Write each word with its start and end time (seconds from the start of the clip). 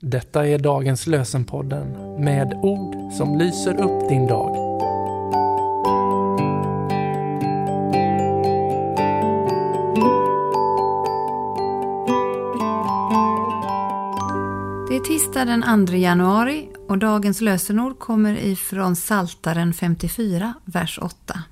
Detta 0.00 0.46
är 0.46 0.58
dagens 0.58 1.06
lösenpodden 1.06 2.14
med 2.24 2.54
ord 2.62 3.12
som 3.12 3.38
lyser 3.38 3.80
upp 3.80 4.08
din 4.08 4.26
dag. 4.26 4.54
Det 14.88 14.96
är 14.96 15.04
tisdag 15.04 15.44
den 15.44 15.86
2 15.86 15.94
januari 15.94 16.68
och 16.88 16.98
dagens 16.98 17.40
lösenord 17.40 17.98
kommer 17.98 18.34
ifrån 18.38 18.96
Saltaren 18.96 19.74
54, 19.74 20.54
vers 20.64 20.98
8. 21.02 21.42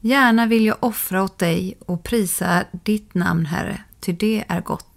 Gärna 0.00 0.46
vill 0.46 0.66
jag 0.66 0.76
offra 0.80 1.22
åt 1.22 1.38
dig 1.38 1.74
och 1.86 2.02
prisa 2.02 2.64
ditt 2.84 3.14
namn, 3.14 3.46
Herre, 3.46 3.80
ty 4.00 4.12
det 4.12 4.44
är 4.48 4.60
gott. 4.60 4.89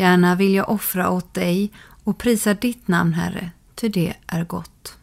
Gärna 0.00 0.34
vill 0.34 0.54
jag 0.54 0.68
offra 0.68 1.10
åt 1.10 1.34
dig 1.34 1.72
och 2.04 2.18
prisa 2.18 2.54
ditt 2.54 2.88
namn, 2.88 3.12
Herre, 3.12 3.50
ty 3.74 3.88
det 3.88 4.14
är 4.26 4.44
gott. 4.44 4.98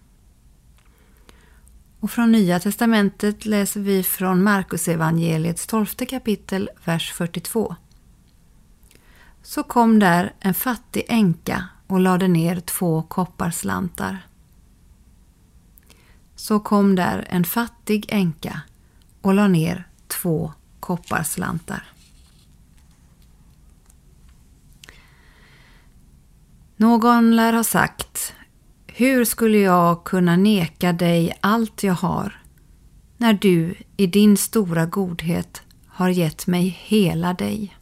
Och 1.99 2.11
från 2.11 2.31
Nya 2.31 2.59
testamentet 2.59 3.45
läser 3.45 3.79
vi 3.79 4.03
från 4.03 4.43
Markus 4.43 4.87
evangeliets 4.87 5.67
tolfte 5.67 6.05
kapitel, 6.05 6.69
vers 6.85 7.11
42. 7.11 7.75
Så 9.43 9.63
kom 9.63 9.99
där 9.99 10.33
en 10.39 10.53
fattig 10.53 11.05
änka 11.07 11.67
och 11.87 11.99
lade 11.99 12.27
ner 12.27 12.59
två 12.59 13.01
kopparslantar. 13.01 14.27
Så 16.35 16.59
kom 16.59 16.95
där 16.95 17.27
en 17.29 17.43
fattig 17.43 18.05
änka 18.09 18.61
och 19.21 19.33
lade 19.33 19.47
ner 19.47 19.87
två 20.07 20.53
kopparslantar. 20.79 21.96
Någon 26.79 27.35
lär 27.35 27.53
ha 27.53 27.63
sagt 27.63 28.33
Hur 28.87 29.25
skulle 29.25 29.57
jag 29.57 30.03
kunna 30.03 30.35
neka 30.35 30.93
dig 30.93 31.37
allt 31.41 31.83
jag 31.83 31.93
har 31.93 32.41
när 33.17 33.33
du 33.33 33.75
i 33.97 34.07
din 34.07 34.37
stora 34.37 34.85
godhet 34.85 35.61
har 35.87 36.09
gett 36.09 36.47
mig 36.47 36.79
hela 36.81 37.33
dig? 37.33 37.77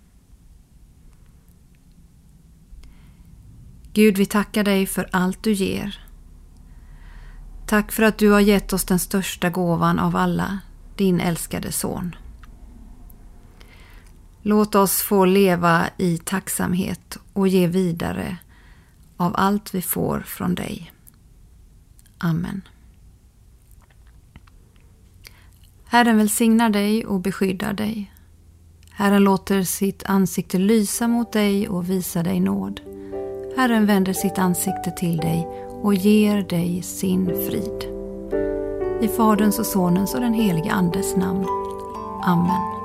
Gud, 3.93 4.17
vi 4.17 4.25
tackar 4.25 4.63
dig 4.63 4.85
för 4.85 5.09
allt 5.11 5.43
du 5.43 5.53
ger. 5.53 6.05
Tack 7.67 7.91
för 7.91 8.03
att 8.03 8.17
du 8.17 8.31
har 8.31 8.39
gett 8.39 8.73
oss 8.73 8.83
den 8.83 8.99
största 8.99 9.49
gåvan 9.49 9.99
av 9.99 10.15
alla, 10.15 10.59
din 10.95 11.19
älskade 11.19 11.71
son. 11.71 12.15
Låt 14.41 14.75
oss 14.75 15.01
få 15.01 15.25
leva 15.25 15.89
i 15.97 16.17
tacksamhet 16.17 17.17
och 17.33 17.47
ge 17.47 17.67
vidare 17.67 18.37
av 19.17 19.33
allt 19.35 19.73
vi 19.73 19.81
får 19.81 20.19
från 20.19 20.55
dig. 20.55 20.91
Amen. 22.17 22.61
Herren 25.85 26.17
välsignar 26.17 26.69
dig 26.69 27.05
och 27.05 27.19
beskyddar 27.19 27.73
dig. 27.73 28.11
Herren 28.89 29.23
låter 29.23 29.63
sitt 29.63 30.03
ansikte 30.05 30.57
lysa 30.57 31.07
mot 31.07 31.33
dig 31.33 31.69
och 31.69 31.89
visa 31.89 32.23
dig 32.23 32.39
nåd. 32.39 32.81
Herren 33.57 33.85
vänder 33.85 34.13
sitt 34.13 34.37
ansikte 34.37 34.91
till 34.91 35.17
dig 35.17 35.47
och 35.81 35.93
ger 35.93 36.41
dig 36.43 36.81
sin 36.81 37.25
frid. 37.25 37.83
I 39.01 39.07
Faderns 39.07 39.59
och 39.59 39.65
Sonens 39.65 40.13
och 40.13 40.21
den 40.21 40.33
helige 40.33 40.71
Andes 40.71 41.15
namn. 41.15 41.45
Amen. 42.23 42.84